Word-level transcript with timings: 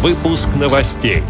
Выпуск 0.00 0.50
новостей. 0.54 1.24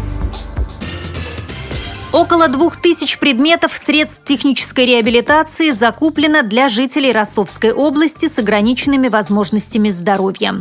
Около 2.13 2.47
двух 2.47 2.77
тысяч 2.77 3.17
предметов 3.17 3.73
средств 3.73 4.21
технической 4.23 4.85
реабилитации 4.85 5.71
закуплено 5.71 6.43
для 6.43 6.69
жителей 6.69 7.11
Ростовской 7.11 7.71
области 7.71 8.29
с 8.29 8.37
ограниченными 8.37 9.07
возможностями 9.07 9.89
здоровья. 9.89 10.53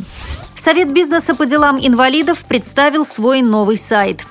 Совет 0.56 0.90
бизнеса 0.90 1.34
по 1.34 1.44
делам 1.44 1.78
инвалидов 1.78 2.46
представил 2.48 3.04
свой 3.04 3.42
новый 3.42 3.76
сайт. 3.76 4.22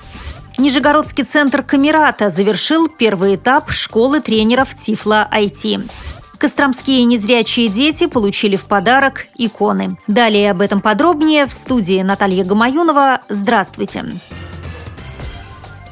Нижегородский 0.58 1.22
центр 1.22 1.62
Камерата 1.62 2.30
завершил 2.30 2.88
первый 2.88 3.36
этап 3.36 3.70
школы 3.70 4.18
тренеров 4.18 4.70
Тифла-IT. 4.74 5.88
Костромские 6.38 7.04
незрячие 7.04 7.68
дети 7.68 8.06
получили 8.06 8.54
в 8.54 8.64
подарок 8.66 9.26
иконы. 9.36 9.98
Далее 10.06 10.52
об 10.52 10.60
этом 10.60 10.80
подробнее 10.80 11.46
в 11.46 11.52
студии 11.52 12.00
Наталья 12.02 12.44
Гамаюнова. 12.44 13.22
Здравствуйте. 13.28 14.04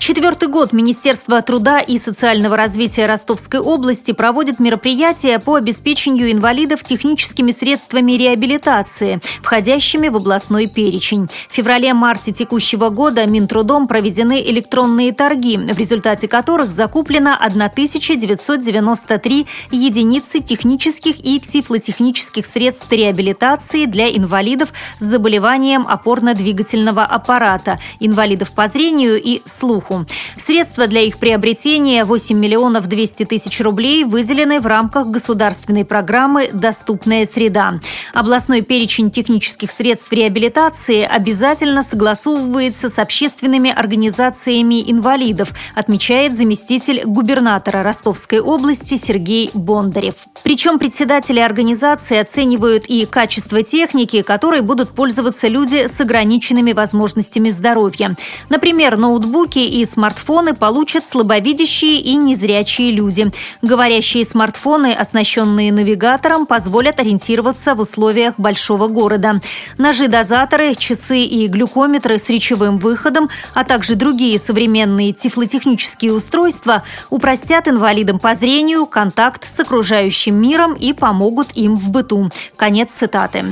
Четвертый 0.07 0.49
год 0.49 0.73
Министерство 0.73 1.43
труда 1.43 1.81
и 1.81 1.99
социального 1.99 2.57
развития 2.57 3.07
Ростовской 3.07 3.59
области 3.59 4.13
проводит 4.13 4.61
мероприятия 4.61 5.41
по 5.41 5.57
обеспечению 5.57 6.31
инвалидов 6.31 6.85
техническими 6.85 7.51
средствами 7.51 8.13
реабилитации, 8.13 9.19
входящими 9.43 10.07
в 10.07 10.15
областной 10.15 10.69
перечень. 10.69 11.29
В 11.49 11.55
феврале-марте 11.55 12.31
текущего 12.31 12.89
года 12.89 13.27
Минтрудом 13.27 13.89
проведены 13.89 14.41
электронные 14.47 15.13
торги, 15.13 15.57
в 15.57 15.77
результате 15.77 16.29
которых 16.29 16.71
закуплено 16.71 17.35
1993 17.35 19.47
единицы 19.73 20.39
технических 20.39 21.17
и 21.19 21.41
тифлотехнических 21.41 22.47
средств 22.47 22.87
реабилитации 22.93 23.87
для 23.87 24.17
инвалидов 24.17 24.73
с 25.01 25.05
заболеванием 25.05 25.85
опорно-двигательного 25.89 27.05
аппарата, 27.05 27.81
инвалидов 27.99 28.53
по 28.53 28.69
зрению 28.69 29.21
и 29.21 29.43
слуху. 29.45 29.96
Средства 30.37 30.87
для 30.87 31.01
их 31.01 31.19
приобретения 31.19 32.05
8 32.05 32.39
миллионов 32.39 32.87
200 32.89 33.25
тысяч 33.25 33.61
рублей 33.61 34.05
выделены 34.05 34.61
в 34.61 34.67
рамках 34.67 35.09
государственной 35.09 35.85
программы 35.85 36.51
«Доступная 36.53 37.27
среда». 37.27 37.81
Областной 38.13 38.63
перечень 38.63 39.11
технических 39.11 39.71
средств 39.71 40.13
реабилитации 40.13 41.03
обязательно 41.03 41.83
согласовывается 41.83 42.89
с 42.89 42.99
общественными 42.99 43.71
организациями 43.71 44.91
инвалидов, 44.91 45.53
отмечает 45.75 46.37
заместитель 46.37 47.03
губернатора 47.05 47.83
Ростовской 47.83 48.41
области 48.41 48.97
Сергей 48.97 49.51
Бондарев. 49.55 50.15
Причем 50.43 50.79
председатели 50.79 51.41
организации 51.41 52.19
оценивают 52.19 52.87
и 52.87 53.07
качество 53.07 53.63
техники, 53.63 54.23
которой 54.23 54.61
будут 54.61 54.91
пользоваться 54.91 55.49
люди 55.49 55.89
с 55.89 56.01
ограниченными 56.01 56.73
возможностями 56.73 57.51
здоровья. 57.51 58.17
Например, 58.49 58.97
ноутбуки 58.97 59.59
и 59.59 59.85
смартфоны 59.87 60.55
получат 60.55 61.05
слабовидящие 61.11 62.01
и 62.01 62.17
незрячие 62.17 62.91
люди. 62.91 63.31
Говорящие 63.63 64.25
смартфоны, 64.25 64.93
оснащенные 64.93 65.73
навигатором, 65.73 66.47
позволят 66.47 67.01
ориентироваться 67.01 67.75
в 67.75 67.81
условиях 67.81 68.35
большого 68.39 68.89
города. 68.89 69.41
Ножи-дозаторы, 69.79 70.75
часы 70.75 71.21
и 71.21 71.47
глюкометры 71.47 72.19
с 72.19 72.29
речевым 72.29 72.79
выходом, 72.79 73.31
а 73.55 73.65
также 73.65 73.95
другие 73.95 74.39
современные 74.39 75.13
тифлотехнические 75.13 76.13
устройства 76.13 76.83
упростят 77.11 77.69
инвалидам 77.69 78.19
по 78.19 78.35
зрению 78.35 78.87
контакт 78.87 79.49
с 79.49 79.59
окружающим 79.61 80.35
миром 80.35 80.75
и 80.75 80.93
помогут 80.93 81.49
им 81.55 81.77
в 81.77 81.91
быту. 81.91 82.31
Конец 82.57 82.91
цитаты. 82.93 83.45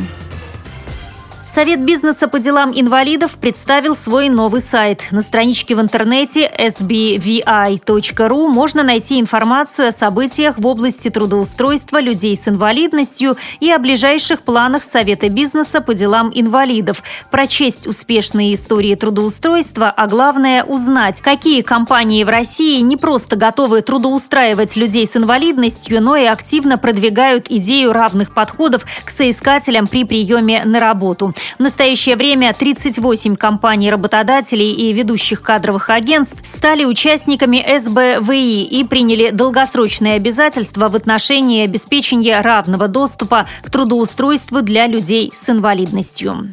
Совет 1.54 1.84
бизнеса 1.84 2.26
по 2.26 2.40
делам 2.40 2.72
инвалидов 2.74 3.36
представил 3.40 3.94
свой 3.94 4.28
новый 4.28 4.60
сайт. 4.60 5.04
На 5.12 5.22
страничке 5.22 5.76
в 5.76 5.80
интернете 5.80 6.50
sbvi.ru 6.58 8.48
можно 8.48 8.82
найти 8.82 9.20
информацию 9.20 9.86
о 9.86 9.92
событиях 9.92 10.58
в 10.58 10.66
области 10.66 11.10
трудоустройства 11.10 12.00
людей 12.00 12.36
с 12.36 12.48
инвалидностью 12.48 13.36
и 13.60 13.70
о 13.70 13.78
ближайших 13.78 14.42
планах 14.42 14.82
Совета 14.82 15.28
бизнеса 15.28 15.80
по 15.80 15.94
делам 15.94 16.32
инвалидов, 16.34 17.04
прочесть 17.30 17.86
успешные 17.86 18.54
истории 18.54 18.96
трудоустройства, 18.96 19.94
а 19.96 20.08
главное 20.08 20.64
узнать, 20.64 21.20
какие 21.20 21.62
компании 21.62 22.24
в 22.24 22.30
России 22.30 22.80
не 22.80 22.96
просто 22.96 23.36
готовы 23.36 23.82
трудоустраивать 23.82 24.74
людей 24.74 25.06
с 25.06 25.16
инвалидностью, 25.16 26.02
но 26.02 26.16
и 26.16 26.24
активно 26.24 26.78
продвигают 26.78 27.46
идею 27.48 27.92
равных 27.92 28.34
подходов 28.34 28.84
к 29.04 29.10
соискателям 29.10 29.86
при 29.86 30.02
приеме 30.02 30.64
на 30.64 30.80
работу. 30.80 31.32
В 31.58 31.62
настоящее 31.62 32.16
время 32.16 32.52
38 32.52 33.36
компаний-работодателей 33.36 34.72
и 34.72 34.92
ведущих 34.92 35.42
кадровых 35.42 35.90
агентств 35.90 36.36
стали 36.44 36.84
участниками 36.84 37.64
СБВИ 37.80 38.64
и 38.64 38.84
приняли 38.84 39.30
долгосрочные 39.30 40.14
обязательства 40.14 40.88
в 40.88 40.96
отношении 40.96 41.64
обеспечения 41.64 42.40
равного 42.40 42.88
доступа 42.88 43.46
к 43.62 43.70
трудоустройству 43.70 44.62
для 44.62 44.86
людей 44.86 45.30
с 45.34 45.48
инвалидностью. 45.48 46.52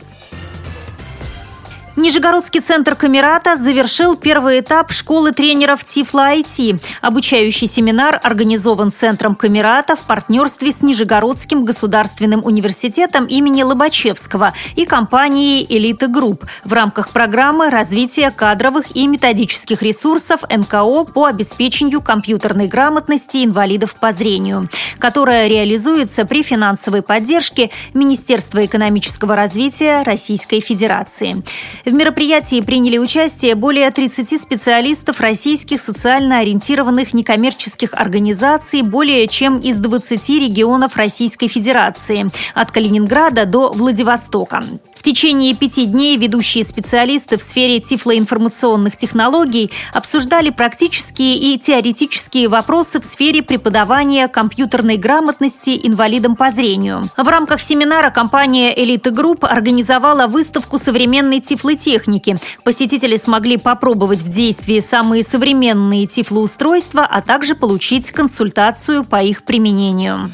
Нижегородский 1.97 2.61
центр 2.61 2.95
Камерата 2.95 3.57
завершил 3.57 4.15
первый 4.15 4.61
этап 4.61 4.93
школы 4.93 5.33
тренеров 5.33 5.83
Тифло 5.83 6.33
IT. 6.35 6.81
Обучающий 7.01 7.67
семинар 7.67 8.17
организован 8.23 8.93
Центром 8.93 9.35
Камерата 9.35 9.97
в 9.97 9.99
партнерстве 9.99 10.71
с 10.71 10.81
Нижегородским 10.81 11.65
государственным 11.65 12.45
университетом 12.45 13.25
имени 13.25 13.63
Лобачевского 13.63 14.53
и 14.77 14.85
компанией 14.85 15.65
«Элита 15.67 16.07
Групп» 16.07 16.45
в 16.63 16.71
рамках 16.71 17.09
программы 17.09 17.69
развития 17.69 18.31
кадровых 18.31 18.95
и 18.95 19.05
методических 19.05 19.81
ресурсов 19.81 20.43
НКО 20.49 21.03
по 21.13 21.25
обеспечению 21.25 22.01
компьютерной 22.01 22.67
грамотности 22.67 23.43
инвалидов 23.43 23.95
по 23.95 24.13
зрению, 24.13 24.69
которая 24.97 25.47
реализуется 25.47 26.23
при 26.23 26.41
финансовой 26.41 27.01
поддержке 27.01 27.69
Министерства 27.93 28.65
экономического 28.65 29.35
развития 29.35 30.03
Российской 30.03 30.61
Федерации. 30.61 31.43
В 31.83 31.91
мероприятии 31.93 32.61
приняли 32.61 32.99
участие 32.99 33.55
более 33.55 33.89
30 33.89 34.39
специалистов 34.39 35.19
российских 35.19 35.81
социально 35.81 36.39
ориентированных 36.39 37.15
некоммерческих 37.15 37.93
организаций 37.93 38.83
более 38.83 39.27
чем 39.27 39.57
из 39.57 39.77
20 39.77 40.29
регионов 40.29 40.95
Российской 40.95 41.47
Федерации, 41.47 42.29
от 42.53 42.71
Калининграда 42.71 43.45
до 43.45 43.71
Владивостока. 43.71 44.63
В 45.01 45.03
течение 45.03 45.55
пяти 45.55 45.87
дней 45.87 46.15
ведущие 46.15 46.63
специалисты 46.63 47.39
в 47.39 47.41
сфере 47.41 47.79
тифлоинформационных 47.79 48.95
технологий 48.95 49.71
обсуждали 49.93 50.51
практические 50.51 51.37
и 51.37 51.57
теоретические 51.57 52.47
вопросы 52.47 53.01
в 53.01 53.05
сфере 53.05 53.41
преподавания 53.41 54.27
компьютерной 54.27 54.97
грамотности 54.97 55.71
инвалидам 55.81 56.35
по 56.35 56.51
зрению. 56.51 57.09
В 57.17 57.27
рамках 57.27 57.61
семинара 57.61 58.11
компания 58.11 58.79
«Элита 58.79 59.09
Групп» 59.09 59.43
организовала 59.43 60.27
выставку 60.27 60.77
современной 60.77 61.39
тифлотехники. 61.75 62.37
Посетители 62.63 63.15
смогли 63.15 63.57
попробовать 63.57 64.19
в 64.19 64.29
действии 64.29 64.79
самые 64.79 65.23
современные 65.23 66.07
тифлоустройства, 66.07 67.07
а 67.09 67.21
также 67.21 67.55
получить 67.55 68.11
консультацию 68.11 69.03
по 69.03 69.21
их 69.21 69.43
применению. 69.43 70.31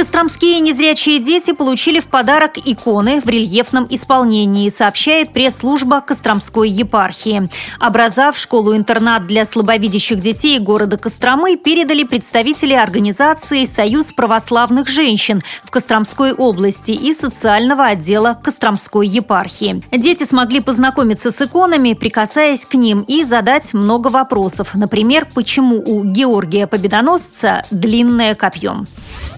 Костромские 0.00 0.60
незрячие 0.60 1.18
дети 1.18 1.52
получили 1.52 2.00
в 2.00 2.06
подарок 2.06 2.52
иконы 2.56 3.20
в 3.20 3.28
рельефном 3.28 3.86
исполнении, 3.90 4.70
сообщает 4.70 5.34
пресс-служба 5.34 6.00
Костромской 6.00 6.70
епархии. 6.70 7.50
Образа 7.78 8.32
в 8.32 8.38
школу-интернат 8.38 9.26
для 9.26 9.44
слабовидящих 9.44 10.18
детей 10.18 10.58
города 10.58 10.96
Костромы 10.96 11.58
передали 11.58 12.04
представители 12.04 12.72
организации 12.72 13.66
«Союз 13.66 14.06
православных 14.06 14.88
женщин» 14.88 15.42
в 15.64 15.70
Костромской 15.70 16.32
области 16.32 16.92
и 16.92 17.12
социального 17.12 17.84
отдела 17.84 18.40
Костромской 18.42 19.06
епархии. 19.06 19.84
Дети 19.92 20.24
смогли 20.24 20.60
познакомиться 20.60 21.30
с 21.30 21.42
иконами, 21.42 21.92
прикасаясь 21.92 22.64
к 22.64 22.72
ним, 22.72 23.02
и 23.02 23.22
задать 23.22 23.74
много 23.74 24.08
вопросов. 24.08 24.74
Например, 24.74 25.28
почему 25.34 25.76
у 25.76 26.04
Георгия 26.04 26.66
Победоносца 26.66 27.66
длинное 27.70 28.34
копье. 28.34 28.86